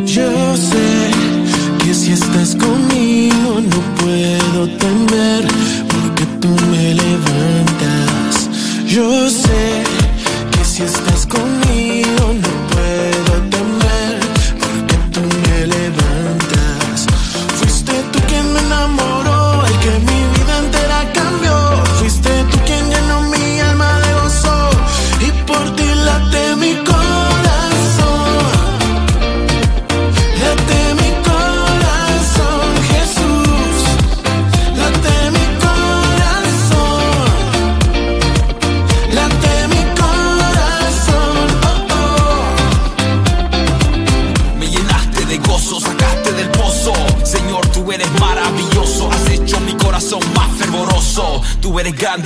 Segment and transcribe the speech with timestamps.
[0.05, 1.11] Yo sé
[1.85, 4.00] que si estás conmigo no
[4.51, 5.47] puedo temer
[5.87, 8.49] porque tú me levantas.
[8.85, 9.83] Yo sé
[10.51, 12.30] que si estás conmigo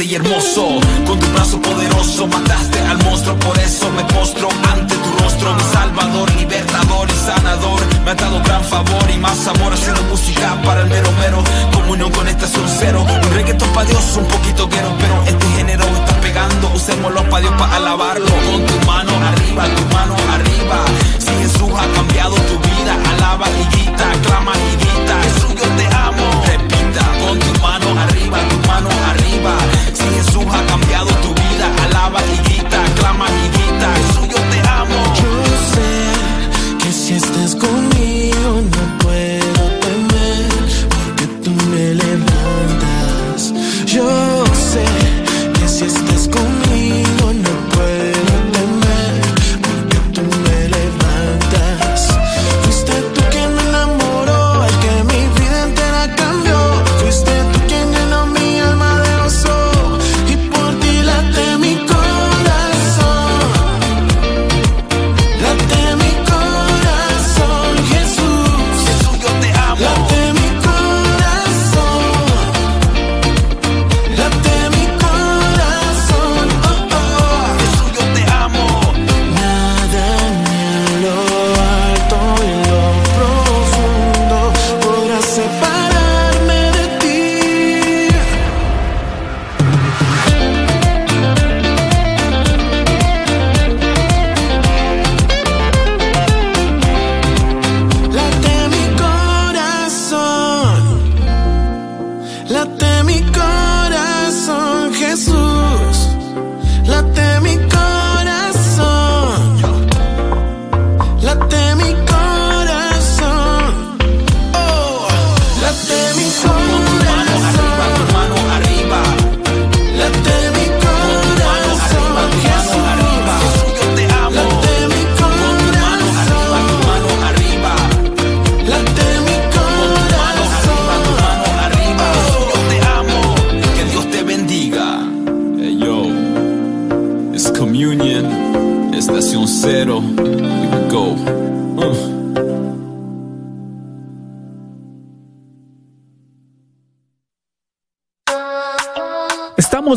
[0.06, 0.35] y hermoso.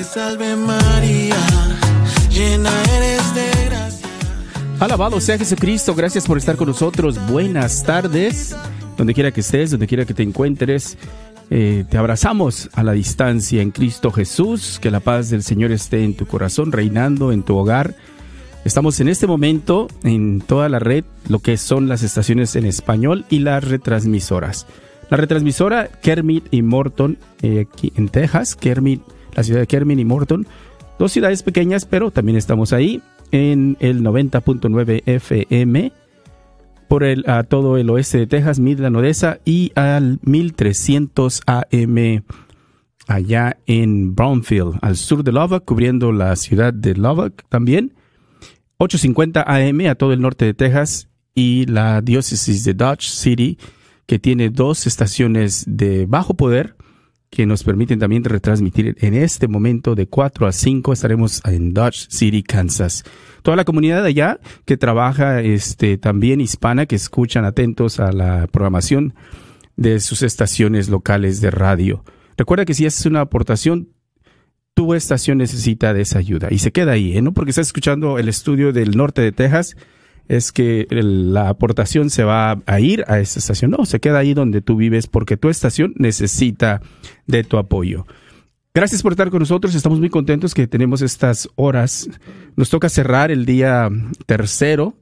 [4.80, 7.20] Alabado sea Jesucristo, gracias por estar con nosotros.
[7.28, 8.56] Buenas tardes,
[8.96, 10.98] donde quiera que estés, donde quiera que te encuentres.
[11.52, 16.04] Eh, te abrazamos a la distancia en Cristo Jesús, que la paz del Señor esté
[16.04, 17.96] en tu corazón, reinando en tu hogar.
[18.66, 23.26] Estamos en este momento en toda la red, lo que son las estaciones en español
[23.30, 24.68] y las retransmisoras.
[25.10, 29.02] La retransmisora Kermit y Morton, eh, aquí en Texas, Kermit,
[29.34, 30.46] la ciudad de Kermit y Morton,
[31.00, 33.02] dos ciudades pequeñas, pero también estamos ahí
[33.32, 35.92] en el 90.9 FM
[36.90, 42.24] por el, a todo el oeste de Texas, Midland, Odessa y al 1300 AM
[43.08, 47.94] allá en Brownfield, al sur de Lubbock, cubriendo la ciudad de Lubbock también.
[48.78, 53.60] 850 AM a todo el norte de Texas y la diócesis de Dodge City,
[54.08, 56.76] que tiene dos estaciones de bajo poder
[57.30, 62.08] que nos permiten también retransmitir en este momento de 4 a 5 estaremos en Dodge
[62.10, 63.04] City, Kansas
[63.42, 68.48] toda la comunidad de allá que trabaja este, también hispana, que escuchan atentos a la
[68.48, 69.14] programación
[69.76, 72.04] de sus estaciones locales de radio.
[72.38, 73.90] Recuerda que si haces una aportación,
[74.74, 76.50] tu estación necesita de esa ayuda.
[76.52, 77.22] Y se queda ahí, ¿eh?
[77.22, 79.76] no porque estás escuchando el estudio del norte de Texas,
[80.30, 83.72] es que la aportación se va a ir a esa estación.
[83.72, 86.82] No, se queda ahí donde tú vives porque tu estación necesita
[87.26, 88.06] de tu apoyo.
[88.74, 89.74] Gracias por estar con nosotros.
[89.74, 92.08] Estamos muy contentos que tenemos estas horas.
[92.56, 93.90] Nos toca cerrar el día
[94.28, 94.94] tercero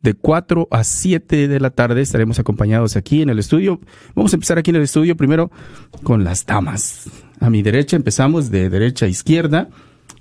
[0.00, 2.00] de 4 a 7 de la tarde.
[2.00, 3.80] Estaremos acompañados aquí en el estudio.
[4.14, 5.50] Vamos a empezar aquí en el estudio primero
[6.04, 7.10] con las damas.
[7.40, 9.68] A mi derecha empezamos de derecha a izquierda.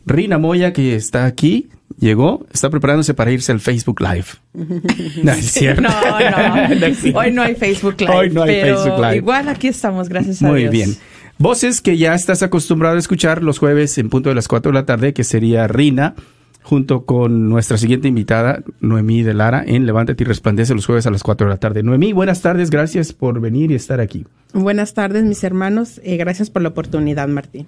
[0.07, 4.25] Rina Moya, que está aquí, llegó, está preparándose para irse al Facebook Live.
[5.23, 5.81] No, es cierto.
[5.81, 6.87] no, no.
[7.19, 8.13] Hoy no hay Facebook Live.
[8.13, 9.17] Hoy no hay Facebook Live.
[9.17, 10.51] Igual aquí estamos, gracias a Dios.
[10.51, 10.95] Muy bien.
[11.39, 14.77] Voces que ya estás acostumbrado a escuchar los jueves en punto de las 4 de
[14.77, 16.15] la tarde, que sería Rina,
[16.63, 21.11] junto con nuestra siguiente invitada, Noemí de Lara, en Levántate y Resplandece los jueves a
[21.11, 21.83] las 4 de la tarde.
[21.83, 24.25] Noemí, buenas tardes, gracias por venir y estar aquí.
[24.53, 27.67] Buenas tardes, mis hermanos, y gracias por la oportunidad, Martín.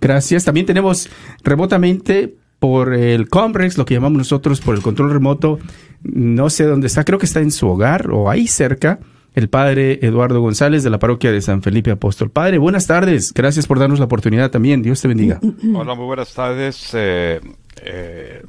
[0.00, 0.44] Gracias.
[0.44, 1.08] También tenemos
[1.44, 5.58] remotamente por el Comrex, lo que llamamos nosotros por el control remoto,
[6.04, 9.00] no sé dónde está, creo que está en su hogar o ahí cerca,
[9.34, 12.30] el padre Eduardo González de la parroquia de San Felipe Apóstol.
[12.30, 13.34] Padre, buenas tardes.
[13.34, 14.80] Gracias por darnos la oportunidad también.
[14.80, 15.40] Dios te bendiga.
[15.74, 16.90] Hola, muy buenas tardes.
[16.94, 17.40] Eh,
[17.82, 18.42] eh,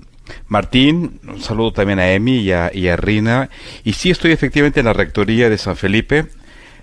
[0.47, 3.49] Martín, un saludo también a Emi y a, y a, Rina.
[3.83, 6.27] Y sí, estoy efectivamente en la rectoría de San Felipe,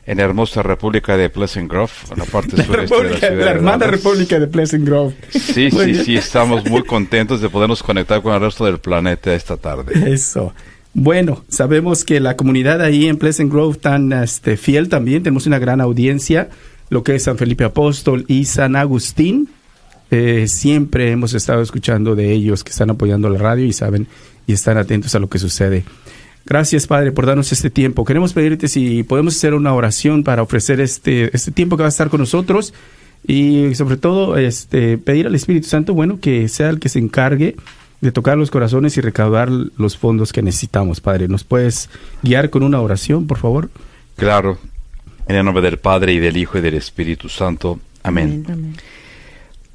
[0.07, 3.45] en la hermosa República de Pleasant Grove, en la parte la sureste de la ciudad.
[3.45, 5.15] La hermana República de Pleasant Grove.
[5.31, 9.57] Sí, sí, sí, estamos muy contentos de podernos conectar con el resto del planeta esta
[9.57, 10.13] tarde.
[10.13, 10.55] Eso.
[10.93, 15.59] Bueno, sabemos que la comunidad ahí en Pleasant Grove tan este, fiel también, tenemos una
[15.59, 16.49] gran audiencia,
[16.89, 19.49] lo que es San Felipe Apóstol y San Agustín.
[20.11, 24.09] Eh, siempre hemos estado escuchando de ellos que están apoyando la radio y saben
[24.49, 25.85] y están atentos a lo que sucede.
[26.47, 28.05] Gracias, Padre, por darnos este tiempo.
[28.05, 31.91] Queremos pedirte si podemos hacer una oración para ofrecer este, este tiempo que va a
[31.91, 32.73] estar con nosotros
[33.27, 37.57] y sobre todo este, pedir al Espíritu Santo, bueno, que sea el que se encargue
[38.01, 41.29] de tocar los corazones y recaudar los fondos que necesitamos, Padre.
[41.29, 41.91] ¿Nos puedes
[42.23, 43.71] guiar con una oración, por favor?
[44.17, 44.59] Claro.
[45.29, 47.79] En el nombre del Padre y del Hijo y del Espíritu Santo.
[48.03, 48.45] Amén.
[48.49, 48.77] Amén.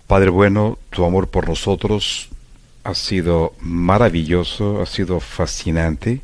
[0.08, 2.30] Padre bueno, tu amor por nosotros
[2.84, 6.22] ha sido maravilloso, ha sido fascinante.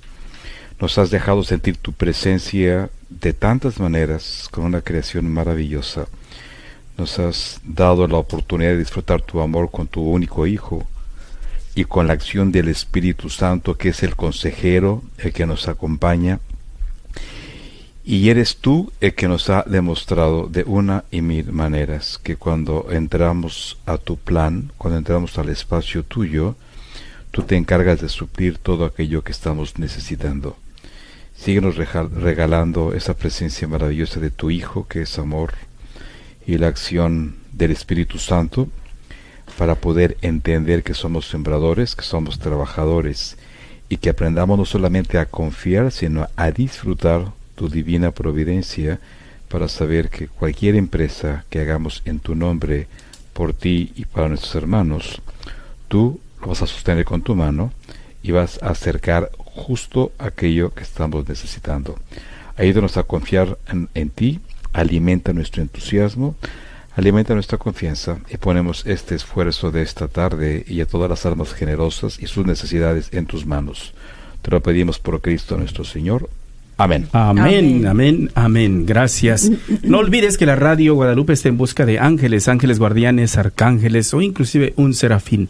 [0.82, 6.08] Nos has dejado sentir tu presencia de tantas maneras con una creación maravillosa.
[6.98, 10.88] Nos has dado la oportunidad de disfrutar tu amor con tu único Hijo
[11.76, 16.40] y con la acción del Espíritu Santo, que es el consejero, el que nos acompaña.
[18.04, 22.88] Y eres tú el que nos ha demostrado de una y mil maneras que cuando
[22.90, 26.56] entramos a tu plan, cuando entramos al espacio tuyo,
[27.30, 30.58] tú te encargas de suplir todo aquello que estamos necesitando.
[31.42, 35.54] Síguenos regalando esa presencia maravillosa de tu Hijo, que es amor,
[36.46, 38.68] y la acción del Espíritu Santo,
[39.58, 43.38] para poder entender que somos sembradores, que somos trabajadores,
[43.90, 49.00] y que aprendamos no solamente a confiar, sino a disfrutar tu divina providencia,
[49.50, 52.86] para saber que cualquier empresa que hagamos en tu nombre,
[53.34, 55.24] por ti y para nuestros hermanos,
[55.88, 57.74] tú lo vas a sostener con tu mano
[58.22, 61.98] y vas a acercar justo aquello que estamos necesitando.
[62.58, 63.58] Ayúdanos a confiar
[63.94, 64.40] en, ti,
[64.74, 66.36] alimenta nuestro entusiasmo,
[66.96, 71.54] alimenta nuestra confianza y ponemos este esfuerzo de esta tarde y a todas las almas
[71.54, 73.94] generosas y sus necesidades en tus manos.
[74.42, 76.30] Te lo pedimos por Cristo nuestro Señor.
[76.78, 77.08] Amén.
[77.12, 78.86] Amén, amén, amén.
[78.88, 79.52] Gracias.
[79.84, 84.22] No olvides que la radio Guadalupe está en busca de ángeles, ángeles guardianes, arcángeles o
[84.22, 85.50] inclusive un serafín.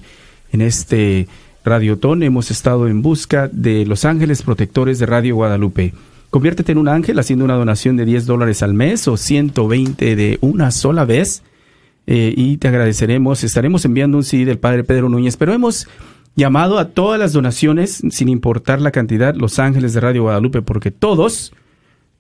[0.52, 1.28] En este
[1.64, 5.94] Radiotón hemos estado en busca de los ángeles protectores de Radio Guadalupe.
[6.32, 10.38] Conviértete en un ángel haciendo una donación de 10 dólares al mes o 120 de
[10.42, 11.44] una sola vez
[12.08, 13.44] eh, y te agradeceremos.
[13.44, 15.88] Estaremos enviando un CD del Padre Pedro Núñez, pero hemos
[16.36, 20.90] llamado a todas las donaciones, sin importar la cantidad, los ángeles de Radio Guadalupe, porque
[20.90, 21.54] todos,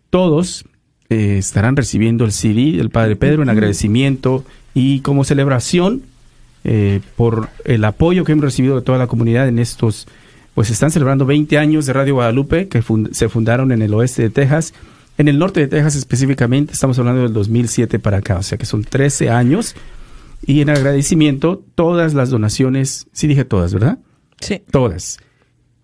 [0.09, 0.65] todos
[1.09, 6.03] eh, estarán recibiendo el CD del Padre Pedro en agradecimiento y como celebración
[6.63, 10.07] eh, por el apoyo que hemos recibido de toda la comunidad en estos,
[10.53, 14.29] pues están celebrando 20 años de Radio Guadalupe, que se fundaron en el oeste de
[14.29, 14.73] Texas.
[15.17, 18.65] En el norte de Texas específicamente, estamos hablando del 2007 para acá, o sea que
[18.65, 19.75] son 13 años.
[20.45, 23.99] Y en agradecimiento, todas las donaciones, sí dije todas, ¿verdad?
[24.39, 24.61] Sí.
[24.71, 25.19] Todas.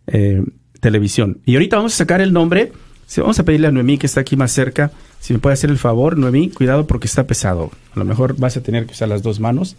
[0.06, 0.42] eh,
[0.80, 1.38] televisión.
[1.44, 2.72] Y ahorita vamos a sacar el nombre.
[3.18, 4.90] Vamos a pedirle a Noemí, que está aquí más cerca,
[5.20, 7.70] si me puede hacer el favor, Noemí, cuidado porque está pesado.
[7.94, 9.76] A lo mejor vas a tener que usar las dos manos.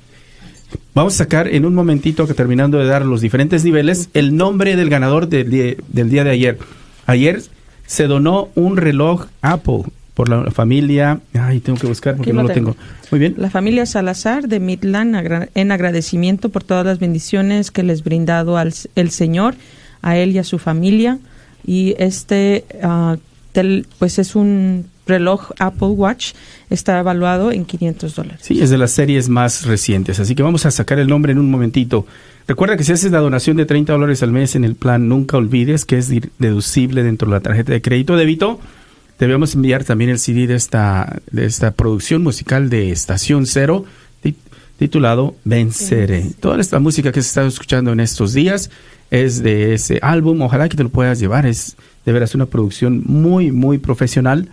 [0.94, 4.76] Vamos a sacar en un momentito, que terminando de dar los diferentes niveles, el nombre
[4.76, 6.60] del ganador del del día de ayer.
[7.06, 7.42] Ayer
[7.90, 9.82] se donó un reloj Apple
[10.14, 11.22] por la familia.
[11.34, 12.76] Ay, tengo que buscar porque no lo tengo.
[13.10, 13.34] Muy bien.
[13.36, 18.76] La familia Salazar de Midland en agradecimiento por todas las bendiciones que les brindado al,
[18.94, 19.56] el Señor,
[20.04, 21.18] a él y a su familia.
[21.66, 23.18] Y este, uh,
[23.98, 26.34] pues es un reloj Apple Watch,
[26.70, 28.40] está evaluado en 500 dólares.
[28.42, 30.20] Sí, es de las series más recientes.
[30.20, 32.06] Así que vamos a sacar el nombre en un momentito.
[32.48, 35.38] Recuerda que si haces la donación de 30 dólares al mes en el plan, nunca
[35.38, 38.60] olvides que es deducible dentro de la tarjeta de crédito débito.
[39.20, 43.86] Debemos enviar también el CD de esta, de esta producción musical de Estación Cero,
[44.80, 46.32] titulado Venceré.
[46.40, 48.72] Toda esta música que se está escuchando en estos días
[49.12, 50.42] es de ese álbum.
[50.42, 51.46] Ojalá que te lo puedas llevar.
[51.46, 51.76] Es
[52.06, 54.48] de veras una producción muy, muy profesional.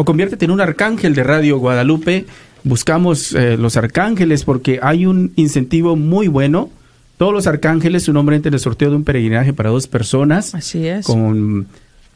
[0.00, 2.24] O conviértete en un arcángel de Radio Guadalupe.
[2.62, 6.70] Buscamos eh, los arcángeles porque hay un incentivo muy bueno
[7.16, 10.54] todos los arcángeles, su nombre en el sorteo de un peregrinaje para dos personas.
[10.54, 11.04] Así es.
[11.04, 11.66] Con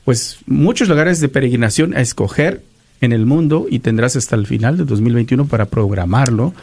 [0.05, 2.63] pues muchos lugares de peregrinación a escoger
[3.01, 6.55] en el mundo y tendrás hasta el final de 2021 para programarlo.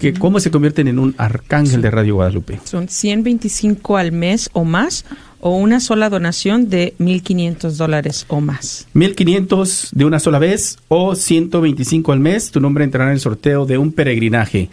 [0.00, 2.60] Que, ¿Cómo se convierten en un arcángel de Radio Guadalupe?
[2.64, 5.04] Son 125 al mes o más
[5.42, 8.86] o una sola donación de 1.500 dólares o más.
[8.94, 12.50] 1.500 de una sola vez o 125 al mes.
[12.50, 14.70] Tu nombre entrará en el sorteo de un peregrinaje.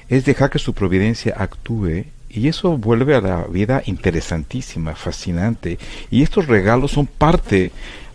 [0.09, 5.79] es dejar que su providencia actúe y eso vuelve a la vida interesantísima, fascinante.
[6.11, 7.71] Y estos regalos son parte,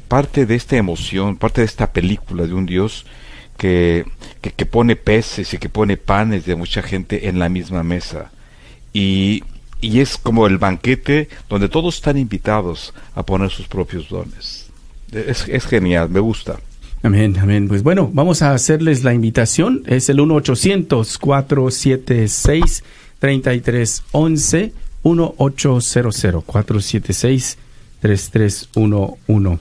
[0.09, 3.05] parte de esta emoción, parte de esta película de un Dios
[3.57, 4.05] que,
[4.41, 8.31] que, pone peces y que pone panes de mucha gente en la misma mesa.
[8.91, 9.43] Y,
[9.81, 14.69] y es como el banquete donde todos están invitados a poner sus propios dones.
[15.11, 16.59] Es, es genial, me gusta.
[17.01, 17.67] Amén, amén.
[17.67, 19.83] Pues bueno, vamos a hacerles la invitación.
[19.85, 22.83] Es el 1 800 476
[23.19, 27.57] 3311 1800 476
[28.01, 29.59] 3311.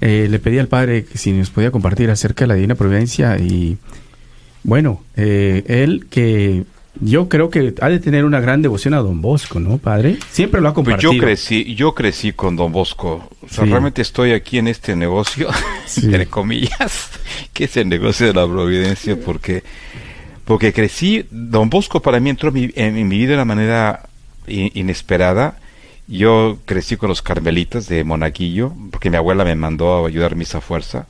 [0.00, 3.38] Eh, le pedí al padre que si nos podía compartir acerca de la Divina Providencia
[3.38, 3.78] y
[4.62, 6.64] bueno, eh, él que
[7.00, 10.18] yo creo que ha de tener una gran devoción a Don Bosco, ¿no, padre?
[10.30, 11.12] Siempre lo ha pues compartido.
[11.12, 13.28] yo crecí, yo crecí con Don Bosco.
[13.42, 15.48] O sea, realmente estoy aquí en este negocio,
[16.02, 17.10] entre comillas,
[17.52, 19.62] que es el negocio de la providencia, porque
[20.44, 24.08] porque crecí, don Bosco para mí entró en mi, vida de una manera
[24.46, 25.56] inesperada.
[26.06, 30.60] Yo crecí con los carmelitas de Monaguillo, porque mi abuela me mandó a ayudar misa
[30.60, 31.06] fuerza.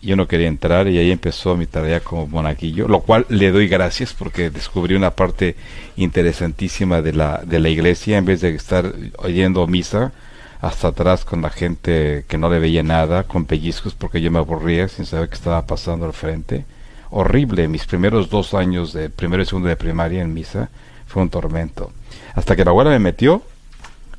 [0.00, 3.66] Yo no quería entrar y ahí empezó mi tarea como monaguillo, lo cual le doy
[3.66, 5.56] gracias porque descubrí una parte
[5.96, 10.12] interesantísima de la, de la iglesia en vez de estar oyendo misa
[10.60, 14.38] hasta atrás con la gente que no le veía nada, con pellizcos porque yo me
[14.38, 16.64] aburría sin saber qué estaba pasando al frente
[17.10, 17.68] horrible.
[17.68, 20.68] Mis primeros dos años de primero y segundo de primaria en misa
[21.06, 21.92] fue un tormento.
[22.34, 23.42] Hasta que la abuela me metió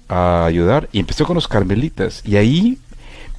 [0.07, 2.21] a ayudar y empezó con los carmelitas.
[2.25, 2.77] Y ahí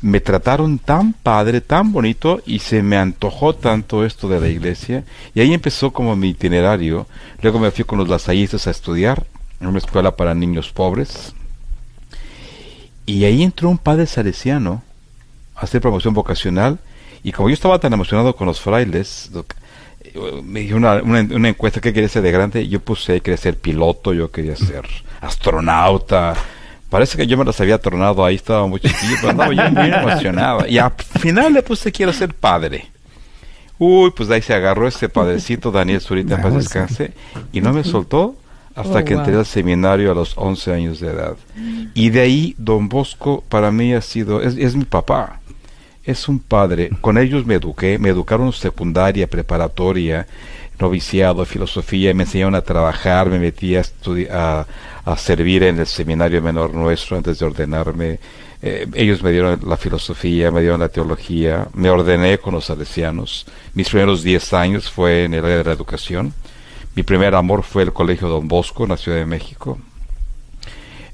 [0.02, 5.04] me trataron tan padre, tan bonito y se me antojó tanto esto de la iglesia.
[5.34, 7.06] Y ahí empezó como mi itinerario.
[7.42, 9.26] Luego me fui con los lasallistas a estudiar
[9.60, 11.34] en una escuela para niños pobres.
[13.06, 14.82] Y ahí entró un padre salesiano
[15.54, 16.78] a hacer promoción vocacional
[17.22, 19.30] y como yo estaba tan emocionado con los frailes,
[20.42, 22.68] me dio una, una, encuesta que quería ser de grande.
[22.68, 24.86] Yo puse, quería ser piloto, yo quería ser
[25.20, 26.34] astronauta.
[26.90, 29.88] Parece que yo me las había tornado ahí, estaba muy chiquillo, pero andaba yo muy
[29.94, 30.66] emocionado.
[30.66, 32.90] Y al final le puse, quiero ser padre.
[33.78, 37.12] Uy, pues ahí se agarró ese padrecito, Daniel Zurita, para descanse,
[37.52, 38.36] y no me soltó
[38.74, 41.36] hasta oh, que entré al seminario a los 11 años de edad.
[41.94, 45.40] Y de ahí, don Bosco, para mí ha sido, es, es mi papá
[46.04, 46.90] es un padre.
[47.00, 50.26] Con ellos me eduqué, me educaron secundaria, preparatoria,
[50.78, 53.82] noviciado, filosofía, me enseñaron a trabajar, me metí a,
[54.32, 54.66] a,
[55.04, 58.18] a servir en el seminario menor nuestro antes de ordenarme.
[58.62, 63.46] Eh, ellos me dieron la filosofía, me dieron la teología, me ordené con los salesianos.
[63.74, 66.34] Mis primeros diez años fue en el área de la educación.
[66.94, 69.78] Mi primer amor fue el Colegio Don Bosco en la Ciudad de México.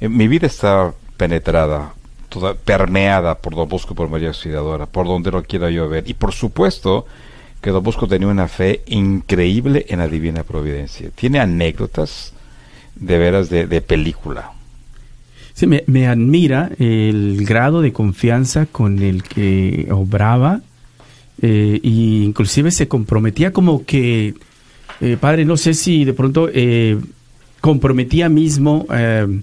[0.01, 1.95] Eh, mi vida está penetrada
[2.29, 6.09] toda permeada por Don Bosco por María Auxiliadora, por donde lo quiera yo ver.
[6.09, 7.07] Y por supuesto
[7.61, 11.11] que Don Bosco tenía una fe increíble en la divina providencia.
[11.15, 12.33] Tiene anécdotas
[12.97, 14.53] de veras de, película.
[15.55, 20.61] Sí, me, admira el grado de confianza con el que obraba
[21.41, 24.35] eh, y inclusive se comprometía como que,
[25.01, 26.99] eh, padre, no sé si de pronto eh,
[27.61, 29.43] comprometía mismo eh,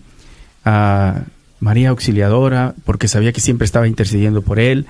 [0.66, 1.24] a
[1.60, 4.86] María Auxiliadora porque sabía que siempre estaba intercediendo por él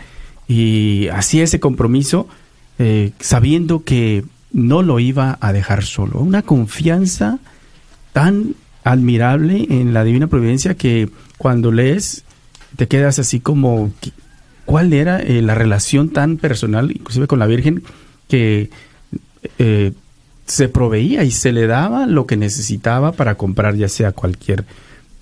[0.48, 2.28] y hacía ese compromiso
[3.20, 6.20] sabiendo que no lo iba a dejar solo.
[6.20, 7.40] Una confianza
[8.14, 12.24] tan admirable en la divina providencia que cuando lees
[12.76, 13.92] te quedas así como
[14.66, 17.84] cuál era eh, la relación tan personal, inclusive con la Virgen,
[18.28, 18.70] que
[19.60, 19.92] eh,
[20.46, 24.66] se proveía y se le daba lo que necesitaba para comprar ya sea cualquier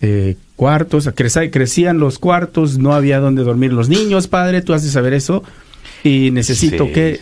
[0.02, 4.74] eh, cuarto, o sea, crecían los cuartos, no había donde dormir los niños, padre, tú
[4.74, 5.44] has de saber eso,
[6.04, 7.20] y necesito que...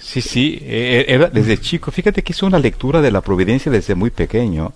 [0.00, 3.72] Sí, sí, e, e, era desde chico, fíjate que hizo una lectura de la providencia
[3.72, 4.72] desde muy pequeño.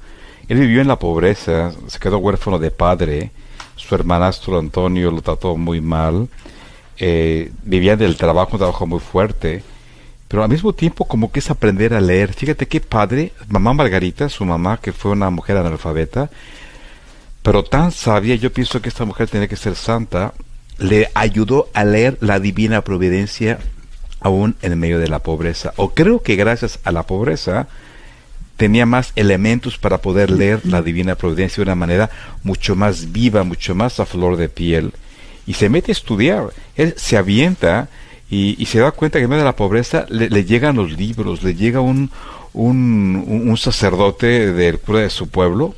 [0.50, 3.30] Él vivió en la pobreza, se quedó huérfano de padre,
[3.76, 6.28] su hermanastro Antonio lo trató muy mal,
[6.98, 9.62] eh, vivía del trabajo, un trabajo muy fuerte,
[10.26, 12.32] pero al mismo tiempo como que es aprender a leer.
[12.34, 16.30] Fíjate qué padre, mamá Margarita, su mamá, que fue una mujer analfabeta,
[17.42, 20.34] pero tan sabia, yo pienso que esta mujer tenía que ser santa,
[20.78, 23.60] le ayudó a leer la divina providencia
[24.18, 25.74] aún en medio de la pobreza.
[25.76, 27.68] O creo que gracias a la pobreza
[28.60, 32.10] tenía más elementos para poder leer la divina providencia de una manera
[32.42, 34.92] mucho más viva, mucho más a flor de piel.
[35.46, 37.88] Y se mete a estudiar, él se avienta
[38.28, 41.54] y, se da cuenta que en medio de la pobreza le, llegan los libros, le
[41.54, 42.10] llega un,
[42.52, 45.74] un, sacerdote del cura de su pueblo,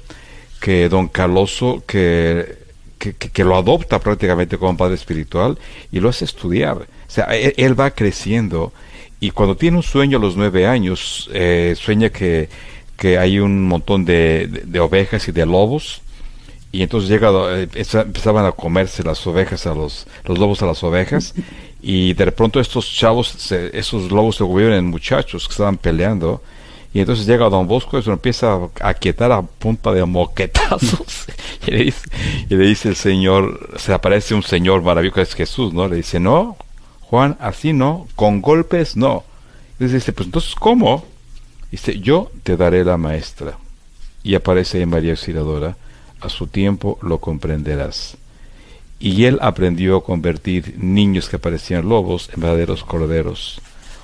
[0.60, 2.58] que don Caloso, que,
[3.36, 5.56] lo adopta prácticamente como padre espiritual
[5.92, 6.78] y lo hace estudiar.
[6.78, 8.72] O sea, e, él, va creciendo
[9.22, 12.48] y cuando tiene un sueño a los nueve años, eh, sueña que,
[12.96, 16.02] que hay un montón de, de, ovejas y de lobos
[16.72, 20.82] y entonces llega, eh, empezaban a comerse las ovejas a los, los lobos a las
[20.82, 21.34] ovejas
[21.82, 26.42] y de pronto estos chavos, esos lobos se volvieron en muchachos que estaban peleando.
[26.92, 31.26] Y entonces llega Don Bosco y se empieza a quietar a punta de moquetazos.
[31.68, 32.08] y, le dice,
[32.50, 35.86] y le dice el Señor, se aparece un Señor maravilloso que es Jesús, ¿no?
[35.88, 36.56] Le dice, no,
[37.12, 39.22] Juan, así no, con golpes no.
[39.78, 41.04] Y dice, pues entonces, ¿cómo?
[41.70, 43.58] Dice, yo te daré la maestra.
[44.22, 45.76] Y aparece ahí María Auxiliadora,
[46.22, 48.16] a su tiempo lo comprenderás
[48.98, 53.60] y él aprendió a convertir niños que parecían lobos en verdaderos corderos,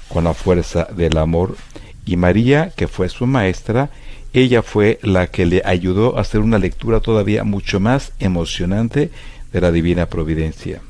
[0.08, 1.56] con la fuerza del amor,
[2.04, 3.88] y María, que fue su maestra,
[4.34, 9.10] ella fue la que le ayudó a hacer una lectura todavía mucho más emocionante
[9.50, 10.82] de la divina providencia.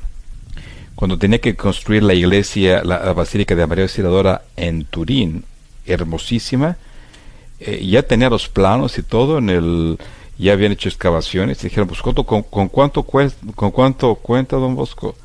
[0.99, 5.45] Cuando tenía que construir la iglesia, la, Basílica de María Auxiliadora en Turín,
[5.85, 6.75] hermosísima,
[7.61, 9.97] eh, ya tenía los planos y todo en el
[10.37, 15.15] ya habían hecho excavaciones dijeron, pues ¿con, cuánto, ¿con cuánto cuenta don Bosco?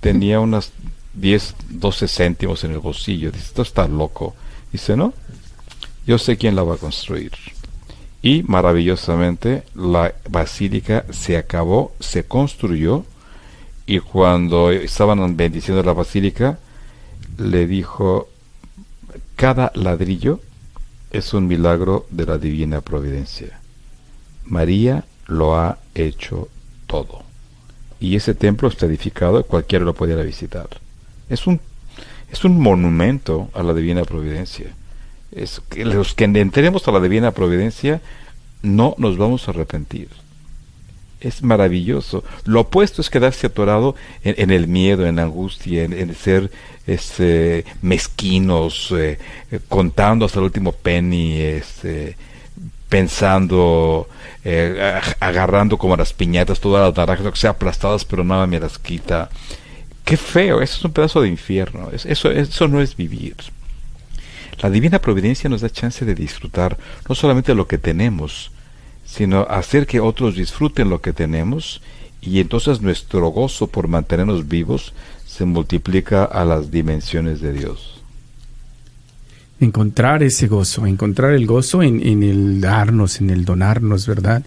[0.00, 0.72] Tenía unas
[1.14, 3.30] 10, 12 céntimos en el bolsillo.
[3.30, 4.34] Dice, esto está loco.
[4.72, 5.14] Dice, no,
[6.04, 7.30] yo sé quién la va a construir.
[8.22, 13.04] Y maravillosamente la basílica se acabó, se construyó
[13.92, 16.58] y cuando estaban bendiciendo la basílica,
[17.36, 18.28] le dijo,
[19.36, 20.40] cada ladrillo
[21.10, 23.60] es un milagro de la divina providencia
[24.46, 26.48] María lo ha hecho
[26.86, 27.22] todo.
[28.00, 30.68] Y ese templo está edificado cualquiera lo pudiera visitar.
[31.28, 31.60] Es un,
[32.30, 34.74] es un monumento a la divina providencia.
[35.30, 38.00] Es que los que entremos a la divina providencia
[38.62, 40.08] no nos vamos a arrepentir.
[41.22, 42.24] Es maravilloso.
[42.44, 46.50] Lo opuesto es quedarse atorado en, el miedo, en la angustia, en, ser
[46.86, 49.18] este, mezquinos, eh,
[49.68, 52.16] contando hasta el último penny, este,
[52.88, 54.08] pensando,
[54.44, 58.78] eh, agarrando como las piñatas todas las naranjas, que sea aplastadas, pero nada me las
[58.78, 59.30] quita.
[60.04, 63.36] Qué feo, eso es un pedazo de infierno, eso, eso no es vivir.
[64.60, 66.76] La divina providencia nos da chance de disfrutar
[67.08, 68.51] no solamente lo que tenemos,
[69.12, 71.82] sino hacer que otros disfruten lo que tenemos
[72.22, 74.94] y entonces nuestro gozo por mantenernos vivos
[75.26, 77.92] se multiplica a las dimensiones de Dios
[79.60, 84.42] encontrar ese gozo, encontrar el gozo en, el darnos, en el donarnos, ¿verdad?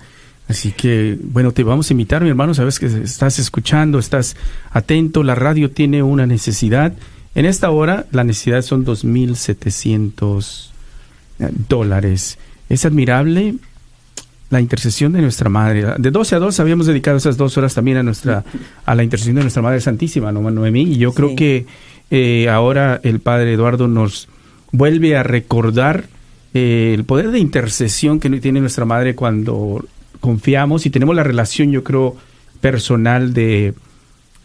[0.49, 4.35] Así que, bueno, te vamos a invitar, mi hermano, sabes que estás escuchando, estás
[4.71, 6.91] atento, la radio tiene una necesidad.
[7.33, 10.69] En esta hora, la necesidad son 2.700
[11.39, 12.37] eh, dólares.
[12.67, 13.55] Es admirable
[14.49, 15.85] la intercesión de nuestra Madre.
[15.97, 18.43] De 12 a 2 habíamos dedicado esas dos horas también a nuestra
[18.85, 20.83] a la intercesión de nuestra Madre Santísima, ¿no, Noemí?
[20.83, 21.65] Y yo creo que
[22.11, 24.27] eh, ahora el Padre Eduardo nos
[24.71, 26.05] vuelve a recordar
[26.53, 29.83] eh, el poder de intercesión que tiene nuestra madre cuando
[30.19, 32.15] confiamos y tenemos la relación, yo creo,
[32.61, 33.73] personal de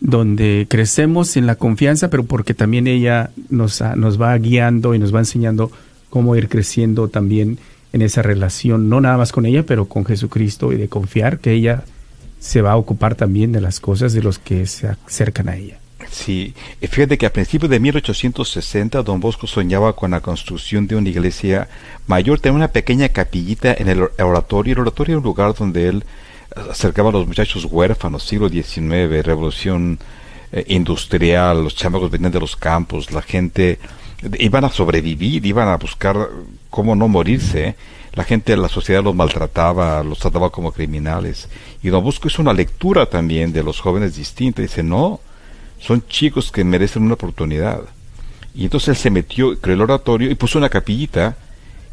[0.01, 5.15] donde crecemos en la confianza, pero porque también ella nos, nos va guiando y nos
[5.15, 5.71] va enseñando
[6.09, 7.59] cómo ir creciendo también
[7.92, 11.53] en esa relación, no nada más con ella, pero con Jesucristo y de confiar que
[11.53, 11.85] ella
[12.38, 15.79] se va a ocupar también de las cosas de los que se acercan a ella.
[16.11, 21.09] Sí, fíjate que a principios de 1860 don Bosco soñaba con la construcción de una
[21.09, 21.68] iglesia
[22.07, 24.72] mayor, tenía una pequeña capillita en el oratorio.
[24.72, 26.05] El oratorio era un lugar donde él
[26.70, 29.98] acercaba a los muchachos huérfanos, siglo XIX, revolución
[30.53, 33.79] eh, industrial, los chamacos venían de los campos, la gente
[34.38, 36.29] iban a sobrevivir, iban a buscar
[36.70, 37.76] cómo no morirse.
[38.14, 41.48] La gente, la sociedad los maltrataba, los trataba como criminales.
[41.83, 44.62] Y Don Bosco hizo una lectura también de los jóvenes distinta.
[44.62, 45.20] Dice, no,
[45.78, 47.83] son chicos que merecen una oportunidad.
[48.54, 51.37] Y entonces él se metió, creó el oratorio y puso una capillita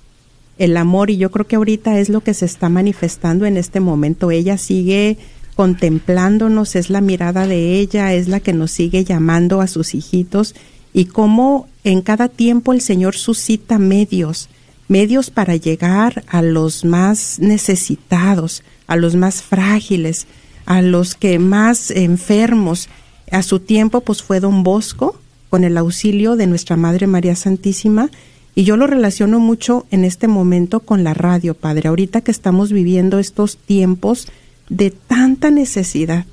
[0.59, 3.81] El amor, y yo creo que ahorita es lo que se está manifestando en este
[3.81, 4.31] momento.
[4.31, 5.19] Ella sigue
[5.57, 10.55] contemplándonos, es la mirada de ella, es la que nos sigue llamando a sus hijitos
[10.93, 14.49] y cómo en cada tiempo el Señor suscita medios,
[14.89, 20.27] medios para llegar a los más necesitados, a los más frágiles,
[20.67, 22.89] a los que más enfermos.
[23.31, 25.19] A su tiempo pues fue don Bosco
[25.51, 28.11] con el auxilio de nuestra Madre María Santísima
[28.55, 31.89] y yo lo relaciono mucho en este momento con la radio, Padre.
[31.89, 34.29] Ahorita que estamos viviendo estos tiempos
[34.69, 36.27] de tanta necesidad,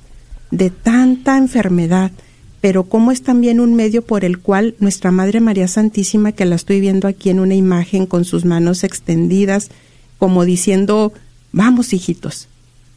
[0.50, 2.12] de tanta enfermedad,
[2.60, 6.54] pero cómo es también un medio por el cual nuestra Madre María Santísima, que la
[6.54, 9.68] estoy viendo aquí en una imagen con sus manos extendidas,
[10.18, 11.12] como diciendo,
[11.50, 12.46] vamos hijitos,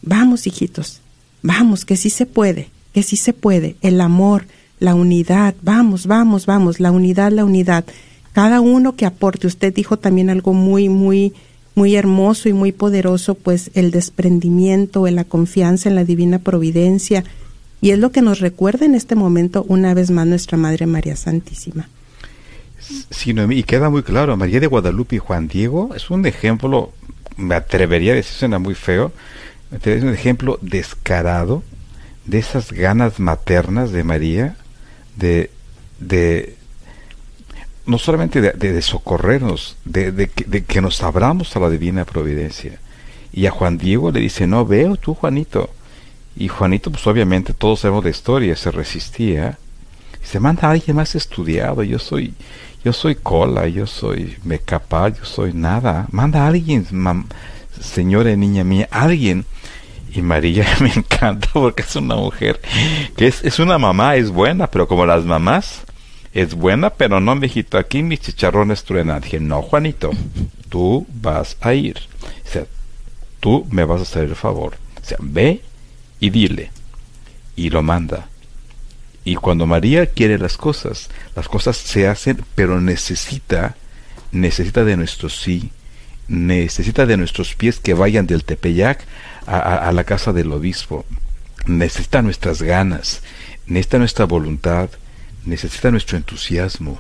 [0.04, 1.02] vamos hijitos,
[1.42, 4.46] vamos, que sí se puede, que sí se puede, el amor,
[4.80, 7.86] la unidad, vamos, vamos, vamos, la unidad, la unidad.
[8.36, 11.34] Cada uno que aporte, usted dijo también algo muy, muy
[11.74, 17.24] muy hermoso y muy poderoso, pues el desprendimiento, la confianza en la divina providencia.
[17.82, 21.16] Y es lo que nos recuerda en este momento una vez más nuestra Madre María
[21.16, 21.88] Santísima.
[23.10, 26.92] Sí, y queda muy claro, María de Guadalupe y Juan Diego es un ejemplo,
[27.38, 29.14] me atrevería a decir, suena muy feo,
[29.82, 31.64] es un ejemplo descarado
[32.26, 34.58] de esas ganas maternas de María
[35.16, 35.50] de,
[36.00, 36.56] de
[37.86, 40.30] no solamente de, socorrernos, de,
[40.68, 42.80] que nos abramos a la divina providencia.
[43.32, 45.70] Y a Juan Diego le dice, no veo tú, Juanito.
[46.36, 49.58] Y Juanito, pues obviamente todos sabemos de historia, se resistía.
[50.24, 52.34] Se manda a alguien más estudiado, yo soy,
[52.84, 56.08] yo soy cola, yo soy mecapal, yo soy nada.
[56.12, 56.88] Manda a alguien,
[57.80, 59.46] señora y niña mía, alguien.
[60.14, 62.60] Y María me encanta porque es una mujer
[63.16, 65.84] que es, es una mamá, es buena, pero como las mamás,
[66.36, 69.22] es buena, pero no, mijito, aquí mis chicharrones truenan.
[69.22, 70.12] Dije, no, Juanito,
[70.68, 71.98] tú vas a ir.
[72.46, 72.66] O sea,
[73.40, 74.76] tú me vas a hacer el favor.
[75.02, 75.62] O sea, ve
[76.20, 76.72] y dile.
[77.56, 78.28] Y lo manda.
[79.24, 83.78] Y cuando María quiere las cosas, las cosas se hacen, pero necesita,
[84.34, 85.72] necesita de nuestro sí,
[86.28, 89.06] necesita de nuestros pies que vayan del Tepeyac
[89.48, 91.06] a, a la casa del obispo,
[91.66, 93.24] necesita nuestras ganas,
[93.68, 94.90] necesita nuestra voluntad,
[95.46, 97.00] necesita nuestro entusiasmo,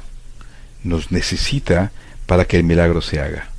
[0.83, 1.91] nos necesita
[2.25, 3.49] para que el milagro se haga.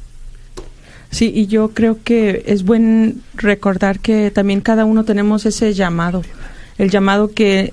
[1.11, 6.23] Sí, y yo creo que es buen recordar que también cada uno tenemos ese llamado,
[6.79, 7.73] el llamado que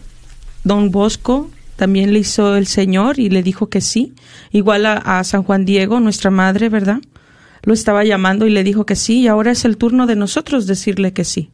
[0.64, 4.14] don Bosco también le hizo el Señor y le dijo que sí,
[4.52, 7.00] igual a, San Juan Diego, nuestra madre, ¿verdad?
[7.64, 10.68] Lo estaba llamando y le dijo que sí, y ahora es el turno de nosotros
[10.68, 11.50] decirle que sí,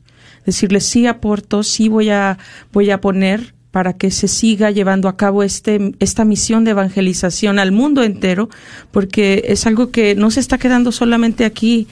[0.45, 2.37] decirle sí aporto, sí voy a,
[2.73, 7.59] voy a poner para que se siga llevando a cabo este, esta misión de evangelización
[7.59, 8.49] al mundo entero,
[8.91, 11.87] porque es algo que no se está quedando solamente aquí,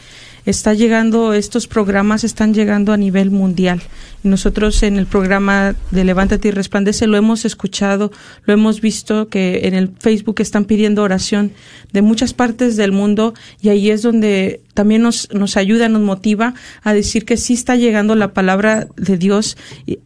[0.46, 3.82] está llegando, estos programas están llegando a nivel mundial.
[4.24, 8.12] Nosotros en el programa de Levántate y Resplandece lo hemos escuchado,
[8.46, 11.52] lo hemos visto que en el Facebook están pidiendo oración
[11.92, 16.54] de muchas partes del mundo y ahí es donde también nos, nos ayuda, nos motiva
[16.84, 19.58] a decir que sí está llegando la palabra de Dios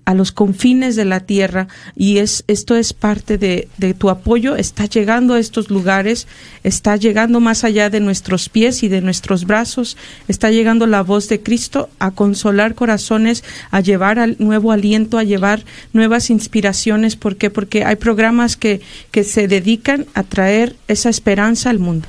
[0.06, 4.56] a los confines de la tierra y es, esto es parte de, de tu apoyo,
[4.56, 6.26] está llegando a estos lugares,
[6.64, 9.98] está llegando más allá de nuestros pies y de nuestros brazos,
[10.30, 15.26] está llegando la voz de Cristo a consolar corazones, a llevar al nuevo aliento, a
[15.26, 17.18] llevar nuevas inspiraciones.
[17.18, 17.50] ¿Por qué?
[17.50, 18.80] Porque hay programas que,
[19.12, 22.08] que se dedican a traer esa esperanza al mundo.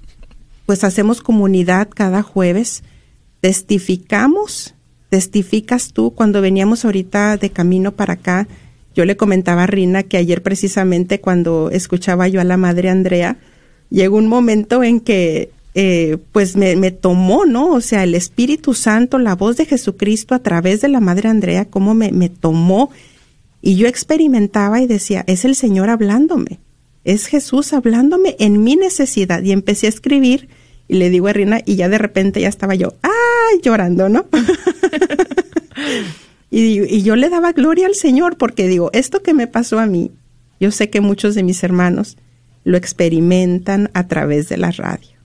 [0.66, 2.83] pues hacemos comunidad cada jueves,
[3.40, 4.75] testificamos,
[5.09, 8.49] testificas tú cuando veníamos ahorita de camino para acá.
[8.94, 13.37] Yo le comentaba a Rina que ayer precisamente cuando escuchaba yo a la madre Andrea,
[13.88, 17.72] llegó un momento en que eh, pues me, me, tomó, ¿no?
[17.72, 21.64] O sea, el Espíritu Santo, la voz de Jesucristo a través de la Madre Andrea,
[21.64, 22.90] cómo me, me tomó.
[23.62, 26.59] Y yo experimentaba y decía, es el Señor hablándome,
[27.05, 29.42] es Jesús hablándome en mi necesidad.
[29.42, 30.49] Y empecé a escribir
[30.88, 33.61] y le digo a Rina y ya de repente ya estaba yo, ¡ay!
[33.62, 34.26] llorando, ¿no?
[36.51, 40.11] y yo le daba gloria al Señor porque digo, esto que me pasó a mí,
[40.59, 42.16] yo sé que muchos de mis hermanos
[42.64, 45.20] lo experimentan a través de la radio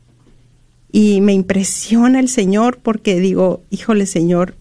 [0.95, 4.55] y me impresiona el Señor porque digo, híjole Señor,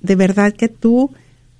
[0.00, 1.12] de verdad que tú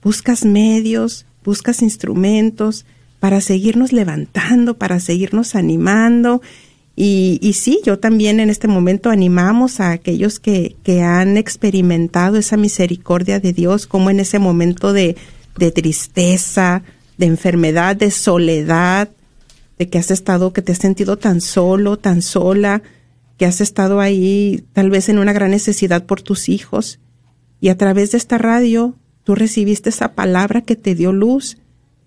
[0.02, 2.86] buscas medios, buscas instrumentos
[3.20, 6.42] para seguirnos levantando, para seguirnos animando.
[6.96, 12.36] Y, y sí, yo también en este momento animamos a aquellos que, que han experimentado
[12.36, 15.14] esa misericordia de Dios, como en ese momento de,
[15.56, 16.82] de tristeza,
[17.16, 19.08] de enfermedad, de soledad,
[19.78, 22.82] de que has estado, que te has sentido tan solo, tan sola,
[23.36, 27.00] que has estado ahí tal vez en una gran necesidad por tus hijos
[27.60, 31.56] y a través de esta radio tú recibiste esa palabra que te dio luz,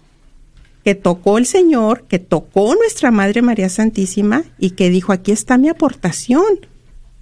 [0.83, 5.57] que tocó el Señor, que tocó nuestra Madre María Santísima y que dijo, aquí está
[5.57, 6.45] mi aportación.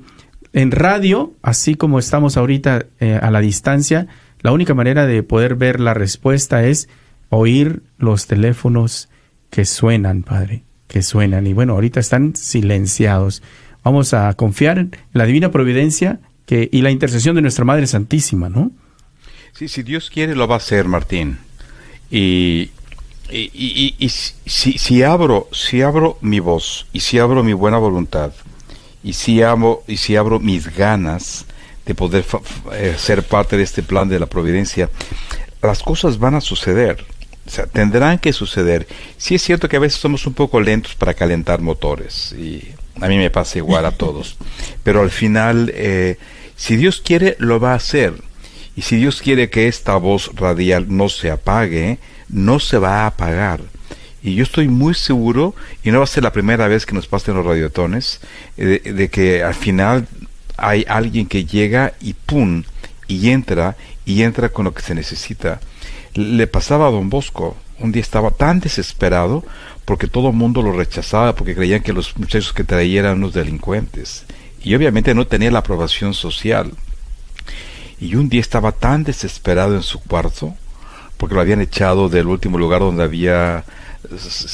[0.53, 4.07] en radio, así como estamos ahorita eh, a la distancia,
[4.41, 6.89] la única manera de poder ver la respuesta es
[7.29, 9.09] oír los teléfonos
[9.49, 11.45] que suenan, padre, que suenan.
[11.47, 13.43] Y bueno, ahorita están silenciados.
[13.83, 18.49] Vamos a confiar en la divina providencia que, y la intercesión de nuestra Madre Santísima,
[18.49, 18.71] ¿no?
[19.53, 21.37] Sí, si Dios quiere lo va a hacer, Martín.
[22.09, 22.71] Y,
[23.31, 28.31] y, si, si, abro, si abro mi voz y si abro mi buena voluntad
[29.09, 31.45] y si abro, y si abro mis ganas
[31.83, 32.23] de poder
[32.73, 34.87] eh, ser parte de este plan de la providencia,
[35.63, 37.03] las cosas van a suceder.
[37.47, 38.87] O sea, tendrán que suceder.
[39.17, 42.67] Sí es cierto que a veces somos un poco lentos para calentar motores y
[43.01, 44.37] a mí me pasa igual a todos.
[44.83, 46.17] Pero al final, eh,
[46.55, 48.13] si Dios quiere, lo va a hacer
[48.75, 51.97] y si Dios quiere que esta voz radial no se apague,
[52.27, 53.61] no se va a apagar.
[54.21, 57.07] Y yo estoy muy seguro, y no va a ser la primera vez que nos
[57.07, 58.19] pasen los radiotones,
[58.57, 60.07] eh, de, que al final
[60.57, 62.63] hay alguien que llega y ¡pum!
[63.07, 65.59] y entra, y entra con lo que se necesita.
[66.13, 69.43] Le pasaba a don Bosco, un día estaba tan desesperado
[69.85, 73.33] porque todo el mundo lo rechazaba, porque creían que los muchachos que traía eran unos
[73.33, 74.25] delincuentes.
[74.61, 76.73] Y obviamente no tenía la aprobación social.
[77.99, 80.53] Y un día estaba tan desesperado en su cuarto,
[81.17, 83.65] porque lo habían echado del último lugar donde había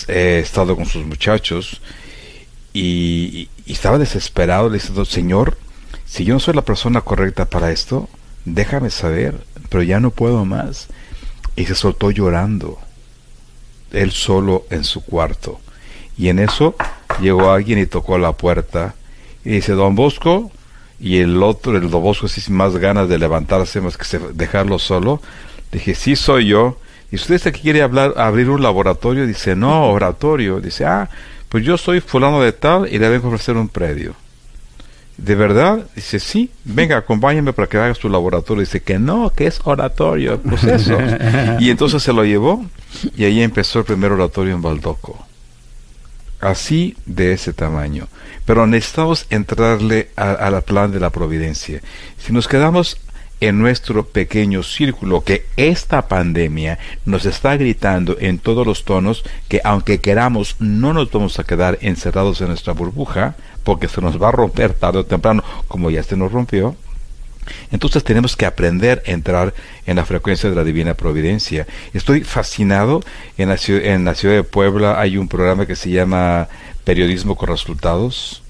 [0.08, 1.82] eh, estado con sus muchachos,
[2.74, 5.58] y, estaba desesperado, le dice, Señor,
[6.06, 8.10] si yo no soy la persona correcta para esto,
[8.44, 9.40] déjame saber,
[9.70, 10.88] pero ya no puedo más.
[11.56, 12.80] Y se soltó llorando,
[13.92, 15.60] él solo en su cuarto.
[16.18, 16.76] Y en eso
[17.22, 18.96] llegó alguien y tocó la puerta
[19.44, 20.52] y dice, Don Bosco,
[21.00, 25.22] y el otro, el Dobosco, así sin más ganas de levantarse más que dejarlo solo.
[25.72, 26.78] Dije, sí soy yo.
[27.12, 29.28] ¿Y usted que quiere hablar, abrir un laboratorio?
[29.28, 30.60] Dice, no, oratorio.
[30.60, 31.10] Dice, ah,
[31.50, 34.16] pues yo soy fulano de tal y le vengo a ofrecer un predio.
[35.18, 35.86] ¿De verdad?
[35.96, 38.62] Dice, sí, venga, acompáñame para que haga su laboratorio.
[38.62, 40.42] Dice que no, que es oratorio.
[40.42, 40.98] Pues eso.
[41.60, 42.66] y entonces se lo llevó
[43.16, 45.26] y ahí empezó el primer oratorio en Baldoco.
[46.42, 48.08] Así de ese tamaño.
[48.46, 51.82] Pero necesitamos entrarle al plan de la providencia.
[52.18, 52.98] Si nos quedamos
[53.42, 59.62] en nuestro pequeño círculo que esta pandemia nos está gritando en todos los tonos que
[59.64, 64.30] aunque queramos no nos vamos a quedar encerrados en nuestra burbuja porque se nos va
[64.30, 66.76] a romper tarde o temprano como ya se nos rompió
[67.72, 69.54] entonces tenemos que aprender a entrar
[69.86, 71.68] en la frecuencia de la divina providencia.
[71.94, 73.02] Estoy fascinado.
[73.38, 76.48] En la, en la ciudad de Puebla hay un programa que se llama
[76.84, 78.42] Periodismo con Resultados.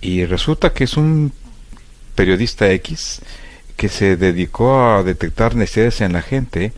[0.00, 1.32] Y resulta que es un
[2.14, 3.22] periodista X
[3.76, 6.72] que se dedicó a detectar necesidades en la gente.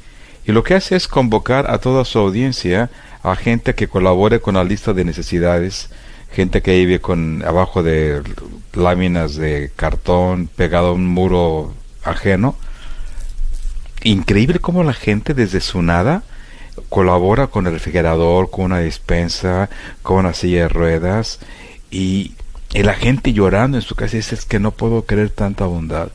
[0.47, 2.90] Y lo que hace es convocar a toda su audiencia
[3.22, 5.90] a gente que colabore con la lista de necesidades
[6.34, 8.20] gente que vive con abajo de
[8.74, 11.72] láminas de cartón pegado a un muro
[12.03, 12.57] ajeno.
[14.03, 16.24] Increíble cómo la gente desde su nada
[16.88, 19.70] colabora con el refrigerador, con una despensa,
[20.03, 21.38] con una silla de ruedas
[21.90, 22.34] y,
[22.72, 26.09] la gente llorando en su casa dice es que no puedo creer tanta bondad.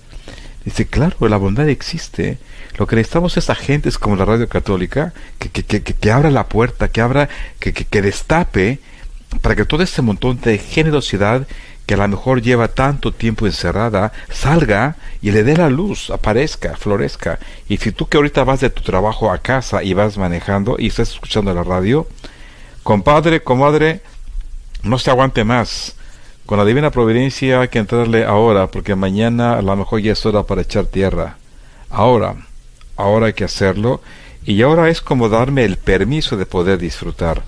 [0.65, 2.37] Dice, claro, la bondad existe.
[2.77, 6.47] Lo que necesitamos es agentes como la radio católica que, que, que, que abra la
[6.47, 7.29] puerta, que abra,
[7.59, 8.79] que, que, destape
[9.41, 11.47] para que todo este montón de generosidad
[11.85, 16.77] que a lo mejor lleva tanto tiempo encerrada, salga y le dé la luz, aparezca,
[16.77, 17.39] florezca.
[17.67, 20.87] Y si tú que ahorita vas de tu trabajo a casa y vas manejando y
[20.87, 22.07] estás escuchando la radio,
[22.83, 24.01] compadre, comadre,
[24.83, 25.95] no se aguante más.
[26.49, 30.25] Con la divina providencia hay que entrarle ahora, porque mañana a lo mejor ya es
[30.25, 31.37] hora para echar tierra.
[31.91, 32.37] Ahora,
[32.95, 34.01] ahora hay que hacerlo,
[34.43, 37.43] y ahora es como darme el permiso de poder disfrutar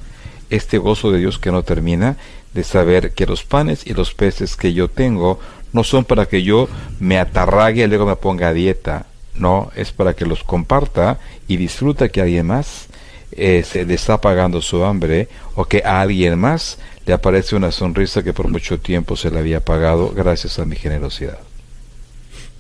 [0.52, 2.18] este gozo de Dios que no termina,
[2.54, 5.40] de saber que los panes y los peces que yo tengo
[5.74, 9.08] no son para que yo me atarrague y luego me ponga a dieta.
[9.34, 12.86] No, es para que los comparta y disfruta que alguien más
[13.32, 16.78] eh, se le está pagando su hambre o que a alguien más
[17.12, 21.40] aparece una sonrisa que por mucho tiempo se le había pagado gracias a mi generosidad.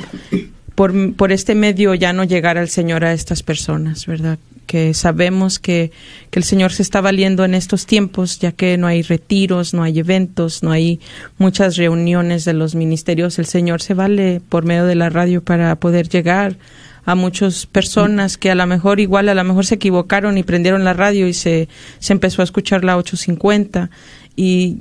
[0.75, 4.37] por, por este medio ya no llegar al Señor a estas personas, ¿verdad?
[4.67, 5.91] Que sabemos que,
[6.31, 9.83] que el Señor se está valiendo en estos tiempos, ya que no hay retiros, no
[9.83, 10.99] hay eventos, no hay
[11.37, 13.39] muchas reuniones de los ministerios.
[13.39, 16.57] El Señor se vale por medio de la radio para poder llegar
[17.05, 20.83] a muchas personas que a lo mejor igual a lo mejor se equivocaron y prendieron
[20.83, 23.89] la radio y se, se empezó a escuchar la 850
[24.35, 24.77] y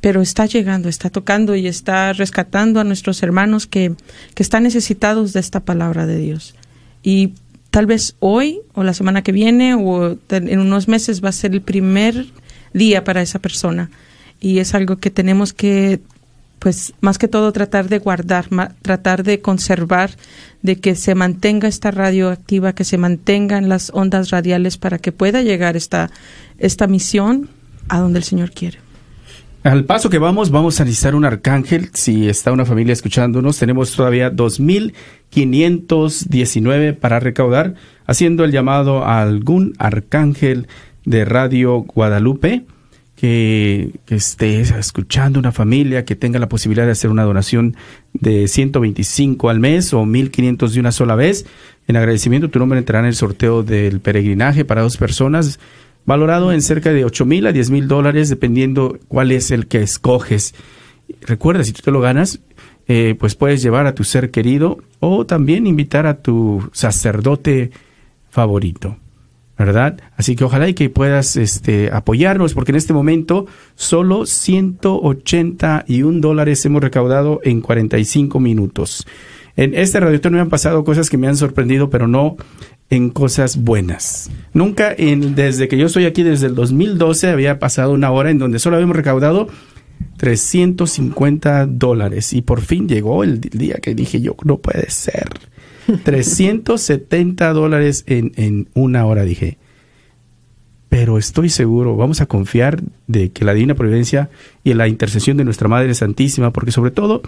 [0.00, 3.94] pero está llegando, está tocando y está rescatando a nuestros hermanos que,
[4.34, 6.54] que están necesitados de esta palabra de Dios.
[7.02, 7.32] Y
[7.70, 11.52] tal vez hoy o la semana que viene o en unos meses va a ser
[11.52, 12.26] el primer
[12.72, 13.90] día para esa persona.
[14.40, 16.00] Y es algo que tenemos que,
[16.58, 18.48] pues, más que todo tratar de guardar,
[18.82, 20.10] tratar de conservar,
[20.62, 25.12] de que se mantenga esta radio activa, que se mantengan las ondas radiales para que
[25.12, 26.10] pueda llegar esta,
[26.58, 27.48] esta misión
[27.88, 28.78] a donde el Señor quiere.
[29.62, 31.90] Al paso que vamos, vamos a necesitar un arcángel.
[31.92, 37.74] Si está una familia escuchándonos, tenemos todavía 2.519 para recaudar,
[38.06, 40.68] haciendo el llamado a algún arcángel
[41.04, 42.64] de Radio Guadalupe
[43.16, 47.76] que, que, esté escuchando una familia que tenga la posibilidad de hacer una donación
[48.12, 51.46] de 125 al mes o 1.500 de una sola vez.
[51.88, 55.58] En agradecimiento, tu nombre entrará en el sorteo del peregrinaje para dos personas
[56.06, 59.82] valorado en cerca de 8 mil a 10 mil dólares, dependiendo cuál es el que
[59.82, 60.54] escoges.
[61.20, 62.40] Recuerda, si tú te lo ganas,
[62.88, 67.72] eh, pues puedes llevar a tu ser querido o también invitar a tu sacerdote
[68.30, 68.96] favorito.
[69.58, 70.00] ¿Verdad?
[70.16, 76.64] Así que ojalá y que puedas este, apoyarnos, porque en este momento solo 181 dólares
[76.66, 79.06] hemos recaudado en 45 minutos.
[79.56, 82.36] En este radio me han pasado cosas que me han sorprendido, pero no
[82.90, 84.30] en cosas buenas.
[84.52, 88.38] Nunca en, desde que yo estoy aquí, desde el 2012, había pasado una hora en
[88.38, 89.48] donde solo habíamos recaudado
[90.18, 92.34] 350 dólares.
[92.34, 95.28] Y por fin llegó el día que dije yo, no puede ser.
[96.04, 99.58] 370 dólares en, en una hora, dije.
[100.88, 104.30] pero estoy seguro, vamos a confiar de que la divina providencia
[104.64, 107.22] y la intercesión de nuestra Madre Santísima, porque sobre todo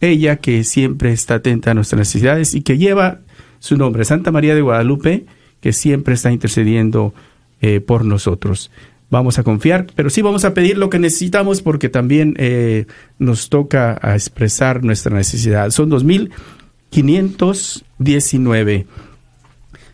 [0.00, 3.20] ella que siempre está atenta a nuestras necesidades y que lleva
[3.58, 5.26] su nombre, Santa María de Guadalupe,
[5.60, 7.12] que siempre está intercediendo
[7.60, 8.70] eh, por nosotros.
[9.10, 12.86] Vamos a confiar, pero sí vamos a pedir lo que necesitamos porque también eh,
[13.18, 15.70] nos toca a expresar nuestra necesidad.
[15.70, 15.88] Son
[16.92, 18.86] 2.519.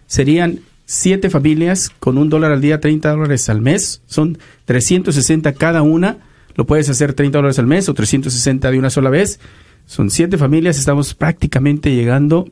[0.06, 4.02] Serían siete familias con un dólar al día, 30 dólares al mes.
[4.06, 6.18] Son 360 cada una.
[6.54, 9.40] Lo puedes hacer 30 dólares al mes o 360 de una sola vez.
[9.86, 12.48] Son siete familias, estamos prácticamente llegando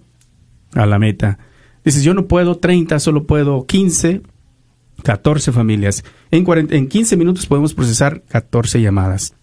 [0.74, 1.38] a la meta.
[1.84, 4.22] Dices, yo no puedo 30, solo puedo 15,
[5.02, 6.04] 14 familias.
[6.30, 9.34] En, en 15 minutos podemos procesar 14 llamadas.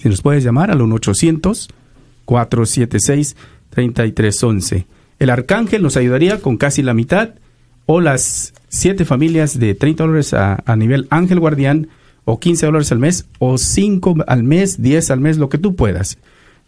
[0.00, 0.80] Si nos puedes llamar al
[3.74, 4.86] 1-800-476-3311.
[5.18, 7.30] El arcángel nos ayudaría con casi la mitad
[7.86, 11.88] o las 7 familias de 30 dólares a, a nivel ángel guardián
[12.24, 15.74] o 15 dólares al mes o 5 al mes, 10 al mes, lo que tú
[15.74, 16.18] puedas.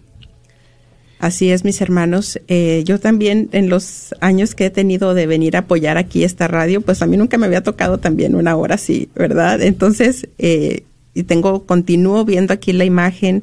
[1.18, 2.40] Así es, mis hermanos.
[2.46, 6.46] Eh, yo también, en los años que he tenido de venir a apoyar aquí esta
[6.46, 9.60] radio, pues a mí nunca me había tocado también una hora así, ¿verdad?
[9.62, 13.42] Entonces, eh, y tengo, continúo viendo aquí la imagen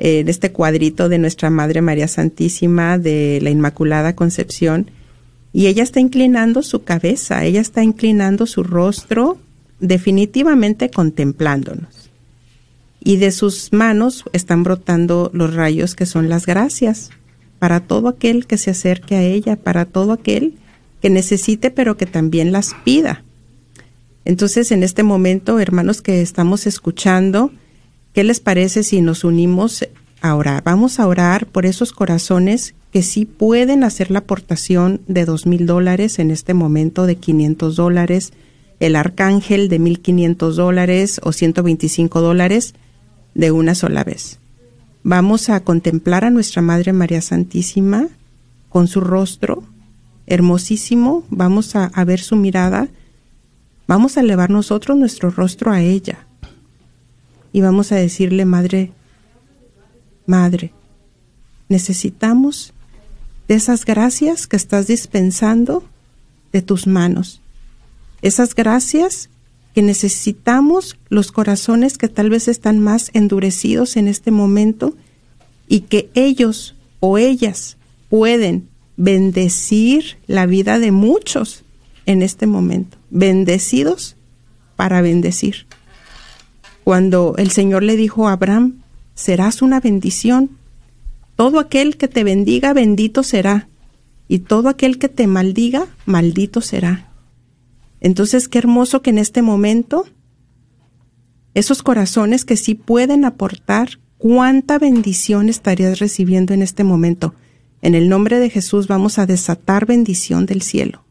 [0.00, 4.90] en este cuadrito de nuestra Madre María Santísima de la Inmaculada Concepción
[5.52, 9.38] y ella está inclinando su cabeza, ella está inclinando su rostro
[9.78, 12.03] definitivamente contemplándonos.
[13.04, 17.10] Y de sus manos están brotando los rayos que son las gracias
[17.58, 20.54] para todo aquel que se acerque a ella, para todo aquel
[21.00, 23.22] que necesite pero que también las pida.
[24.24, 27.52] Entonces, en este momento, hermanos que estamos escuchando,
[28.14, 29.84] ¿Qué les parece si nos unimos
[30.20, 30.62] a orar?
[30.62, 35.66] Vamos a orar por esos corazones que sí pueden hacer la aportación de dos mil
[35.66, 38.32] dólares en este momento, de 500 dólares,
[38.78, 42.74] el arcángel de 1500 dólares o 125 dólares
[43.34, 44.38] de una sola vez.
[45.02, 48.08] Vamos a contemplar a nuestra Madre María Santísima
[48.68, 49.64] con su rostro
[50.26, 52.88] hermosísimo, vamos a, ver su mirada,
[53.86, 56.26] vamos a elevar nosotros nuestro rostro a ella
[57.52, 58.92] y vamos a decirle, Madre,
[60.26, 60.72] Madre,
[61.68, 62.72] necesitamos
[63.48, 65.84] de esas gracias que estás dispensando
[66.52, 67.42] de tus manos.
[68.22, 69.28] Esas gracias
[69.74, 74.94] que necesitamos los corazones que tal vez están más endurecidos en este momento
[75.68, 77.76] y que ellos o ellas
[78.08, 81.64] pueden bendecir la vida de muchos
[82.06, 82.96] en este momento.
[83.10, 84.16] Bendecidos
[84.76, 85.66] para bendecir
[86.84, 88.82] cuando el Señor le dijo a Abraham,
[89.14, 90.50] serás una bendición.
[91.34, 93.68] Todo aquel que te bendiga, bendito será.
[94.28, 97.08] Y todo aquel que te maldiga, maldito será.
[98.04, 100.04] Entonces, qué hermoso que en este momento
[101.54, 107.34] esos corazones que sí pueden aportar, cuánta bendición estarías recibiendo en este momento.
[107.80, 111.02] En el nombre de Jesús vamos a desatar bendición del cielo.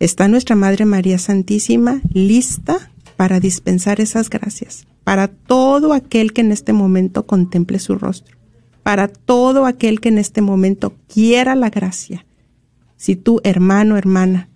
[0.00, 6.50] Está nuestra Madre María Santísima lista para dispensar esas gracias, para todo aquel que en
[6.50, 8.36] este momento contemple su rostro,
[8.82, 12.26] para todo aquel que en este momento quiera la gracia.
[12.96, 14.49] Si tú, hermano, hermana,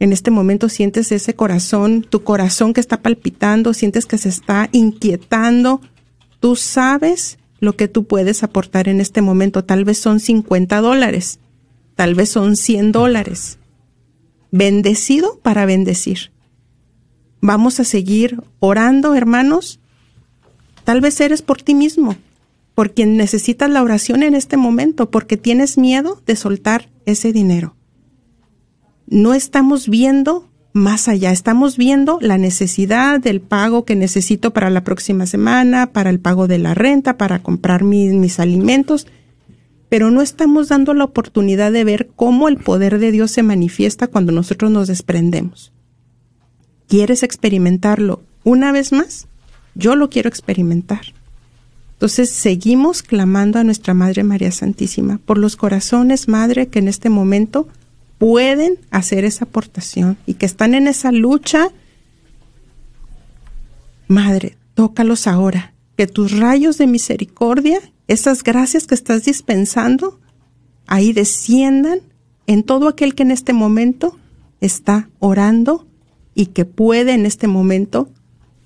[0.00, 4.68] en este momento sientes ese corazón, tu corazón que está palpitando, sientes que se está
[4.72, 5.80] inquietando,
[6.40, 9.64] tú sabes lo que tú puedes aportar en este momento.
[9.64, 11.38] Tal vez son 50 dólares,
[11.94, 13.58] tal vez son 100 dólares.
[14.50, 16.30] Bendecido para bendecir.
[17.40, 19.80] Vamos a seguir orando, hermanos.
[20.84, 22.16] Tal vez eres por ti mismo,
[22.74, 27.74] por quien necesitas la oración en este momento, porque tienes miedo de soltar ese dinero.
[29.06, 34.82] No estamos viendo más allá, estamos viendo la necesidad del pago que necesito para la
[34.82, 39.06] próxima semana, para el pago de la renta, para comprar mis, alimentos,
[39.88, 44.08] pero no estamos dando la oportunidad de ver cómo el poder de Dios se manifiesta
[44.08, 45.72] cuando nosotros nos desprendemos.
[46.88, 49.28] ¿Quieres experimentarlo una vez más?
[49.76, 51.14] Yo lo quiero experimentar.
[51.92, 57.10] Entonces seguimos clamando a nuestra Madre María Santísima por los corazones, Madre, que en este
[57.10, 57.68] momento
[58.18, 61.68] pueden hacer esa aportación y que están en esa lucha.
[64.08, 70.20] Madre, tócalos ahora, que tus rayos de misericordia, esas gracias que estás dispensando,
[70.86, 72.00] ahí desciendan
[72.46, 74.18] en todo aquel que en este momento
[74.60, 75.86] está orando
[76.34, 78.08] y que puede en este momento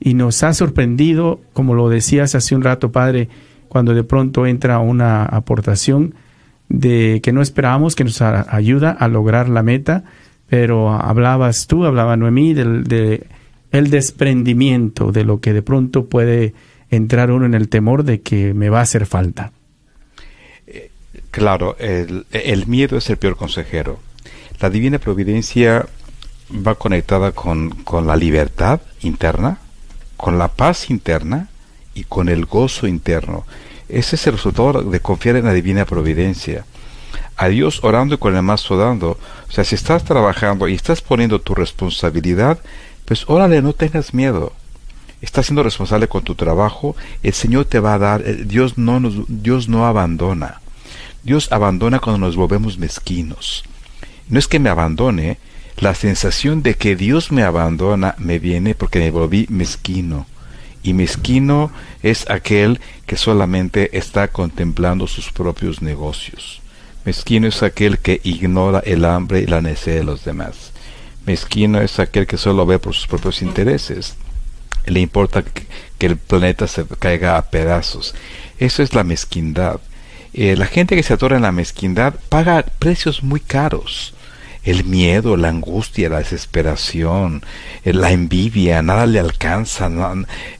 [0.00, 3.30] y nos ha sorprendido, como lo decías hace un rato, Padre,
[3.74, 6.14] cuando de pronto entra una aportación
[6.68, 10.04] de que no esperábamos, que nos ayuda a lograr la meta,
[10.48, 13.26] pero hablabas tú, hablaba Noemí, del de
[13.72, 16.54] el desprendimiento de lo que de pronto puede
[16.88, 19.50] entrar uno en el temor de que me va a hacer falta.
[21.32, 23.98] Claro, el, miedo es el peor consejero.
[24.60, 25.84] La divina providencia
[26.48, 29.58] va conectada con, con la libertad interna,
[30.16, 31.48] con la paz interna
[31.94, 33.44] y con el gozo interno.
[33.88, 36.64] Ese es el resultado de confiar en la divina providencia.
[37.36, 39.18] A Dios orando y con el más dando.
[39.48, 42.58] O sea, si estás trabajando y estás poniendo tu responsabilidad,
[43.04, 44.52] pues órale, no tengas miedo.
[45.20, 49.00] Estás siendo responsable con tu trabajo, el Señor te va a dar, eh, Dios no
[49.28, 50.60] Dios no abandona.
[51.22, 53.64] Dios abandona cuando nos volvemos mezquinos.
[54.28, 55.38] No es que me abandone,
[55.78, 60.26] la sensación de que Dios me abandona me viene porque me volví mezquino.
[60.84, 61.72] Y mezquino
[62.02, 66.60] es aquel que solamente está contemplando sus propios negocios.
[67.04, 70.72] Mezquino es aquel que ignora el hambre y la necesidad de los demás.
[71.26, 74.14] Mezquino es aquel que solo ve por sus propios intereses.
[74.84, 78.14] Le importa que el planeta se caiga a pedazos.
[78.58, 79.80] Eso es la mezquindad.
[80.34, 84.14] Eh, la gente que se atora en la mezquindad paga precios muy caros.
[84.64, 87.42] El miedo, la angustia, la desesperación,
[87.84, 89.90] eh, la envidia, nada le alcanza,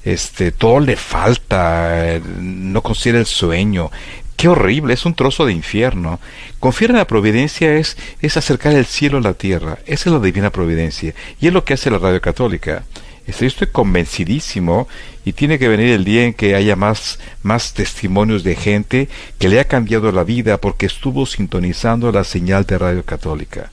[0.05, 3.91] este, todo le falta, eh, no considera el sueño.
[4.37, 6.21] Qué horrible, es un trozo de infierno.
[6.61, 9.79] Confiar en la providencia es, es acercar el cielo a la tierra.
[9.87, 11.15] Esa es la divina providencia.
[11.41, 12.85] Y es lo que hace la radio católica.
[13.27, 14.87] Yo estoy convencidísimo
[15.25, 19.49] y tiene que venir el día en que haya más, más testimonios de gente que
[19.49, 23.71] le ha cambiado la vida porque estuvo sintonizando la señal de Radio Católica.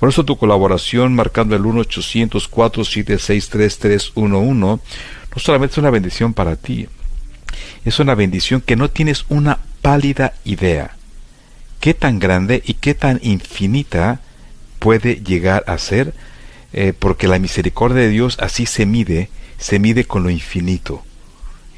[0.00, 4.80] Por eso tu colaboración marcando el 1-800-476-3311 no
[5.36, 6.88] solamente es una bendición para ti,
[7.84, 10.96] es una bendición que no tienes una pálida idea.
[11.80, 14.20] ¿Qué tan grande y qué tan infinita
[14.78, 16.14] puede llegar a ser?
[16.72, 21.02] Eh, porque la misericordia de Dios así se mide, se mide con lo infinito.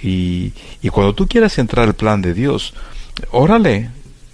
[0.03, 2.75] Y, y cuando tú quieras entrar al plan de Dios,
[3.31, 3.91] órale,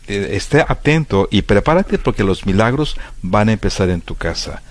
[0.09, 4.63] eh, esté atento y prepárate porque los milagros van a empezar en tu casa.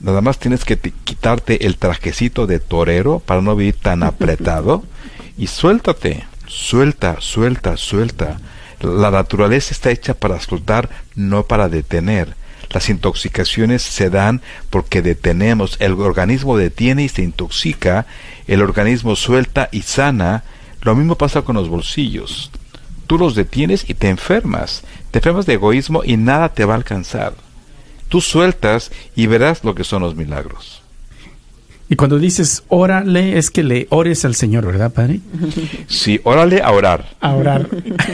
[0.00, 4.84] Nada más tienes que quitarte el trajecito de torero para no vivir tan apretado
[5.36, 8.38] y suéltate, suelta, suelta, suelta.
[8.80, 12.36] La naturaleza está hecha para soltar, no para detener.
[12.70, 18.06] Las intoxicaciones se dan porque detenemos, el organismo detiene y se intoxica,
[18.46, 20.44] el organismo suelta y sana.
[20.82, 22.50] Lo mismo pasa con los bolsillos.
[23.06, 24.82] Tú los detienes y te enfermas.
[25.10, 27.34] Te enfermas de egoísmo y nada te va a alcanzar.
[28.08, 30.84] Tú sueltas y verás lo que son los milagros.
[31.88, 35.20] Y cuando dices órale, es que le ores al Señor, ¿verdad, Padre?
[35.86, 37.14] Sí, órale a orar.
[37.20, 37.68] A orar.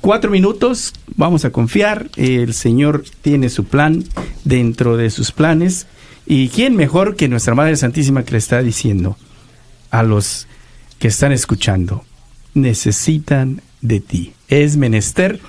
[0.00, 2.08] Cuatro minutos, vamos a confiar.
[2.16, 4.04] El Señor tiene su plan
[4.44, 5.86] dentro de sus planes.
[6.30, 9.16] ¿Y quién mejor que nuestra Madre Santísima que le está diciendo
[9.90, 10.46] a los
[10.98, 12.04] que están escuchando?
[12.52, 14.34] Necesitan de ti.
[14.46, 15.40] Es menester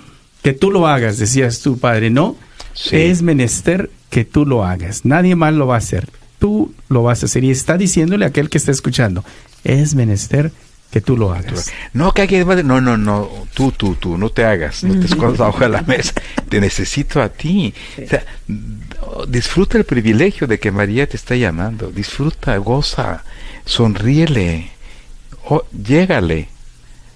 [0.41, 2.37] que tú lo hagas, decías tú, Padre, ¿no?
[2.91, 5.03] Es menester que tú lo hagas.
[5.03, 6.07] Nadie más lo va a hacer.
[6.39, 7.43] Tú lo vas a hacer.
[7.43, 9.25] Y está diciéndole a aquel que está escuchando,
[9.65, 10.53] es menester
[10.91, 11.71] que tú lo hagas.
[11.93, 15.39] No, que alguien no, no, no, tú, tú, tú, no te hagas, no te escondas
[15.39, 16.13] abajo de la mesa,
[16.47, 17.73] te necesito a ti.
[18.03, 18.25] O sea,
[19.27, 23.23] disfruta el privilegio de que María te está llamando, disfruta, goza,
[23.65, 24.71] sonríele,
[25.45, 26.49] oh, llégale,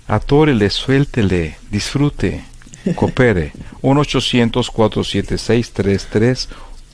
[0.07, 2.43] atórele, suéltele, disfrute,
[2.95, 3.53] coopere.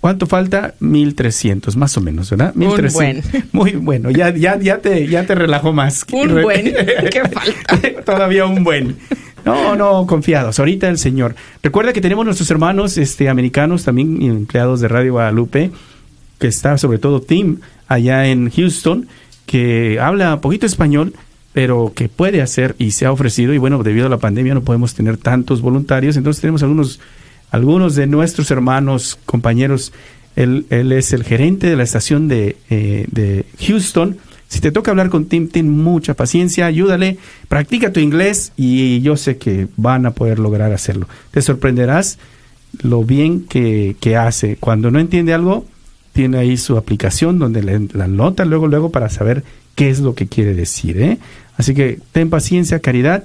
[0.00, 0.74] ¿Cuánto falta?
[0.80, 2.54] 1300, más o menos, ¿verdad?
[2.54, 2.92] 1300.
[2.94, 3.44] buen.
[3.52, 6.06] Muy bueno, ya, ya, ya, te, ya te relajo más.
[6.10, 6.64] Un buen.
[7.10, 8.02] ¿Qué falta?
[8.04, 8.96] Todavía un buen.
[9.44, 10.58] No, no, confiados.
[10.58, 11.34] Ahorita el Señor.
[11.62, 15.70] Recuerda que tenemos nuestros hermanos este, americanos, también empleados de Radio Guadalupe,
[16.38, 19.06] que está sobre todo Tim allá en Houston,
[19.44, 21.14] que habla poquito español,
[21.52, 23.52] pero que puede hacer y se ha ofrecido.
[23.52, 27.00] Y bueno, debido a la pandemia no podemos tener tantos voluntarios, entonces tenemos algunos
[27.50, 29.92] algunos de nuestros hermanos, compañeros,
[30.36, 34.18] él, es el gerente de la estación de, eh, de, Houston.
[34.48, 39.16] Si te toca hablar con Tim, ten mucha paciencia, ayúdale, practica tu inglés y yo
[39.16, 41.08] sé que van a poder lograr hacerlo.
[41.30, 42.18] Te sorprenderás
[42.82, 44.56] lo bien que, que hace.
[44.56, 45.66] Cuando no entiende algo,
[46.12, 49.44] tiene ahí su aplicación donde le, la nota luego, luego para saber
[49.74, 51.00] qué es lo que quiere decir.
[51.00, 51.18] ¿eh?
[51.56, 53.24] Así que ten paciencia, caridad,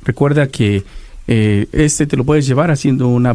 [0.04, 0.84] Recuerda que
[1.28, 3.28] eh, este te lo puedes llevar haciendo una